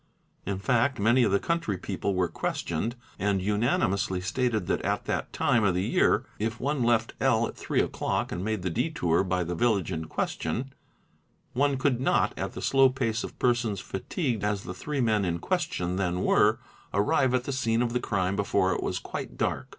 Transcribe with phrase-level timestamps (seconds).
[0.47, 5.31] In fact many of the country people were questioned and unanimously stated that at that
[5.31, 5.61] time?
[5.61, 7.45] 28 THE INVESTIGATING OFFICER of the year, if one left L.
[7.47, 10.73] at three o'clock and made the detour by the village in question,
[11.53, 15.37] one could not, at the slow pace of persons fatigued as the three men in
[15.37, 16.59] question then were,
[16.95, 19.69] arrive at the scene of the crime before it was quite dark.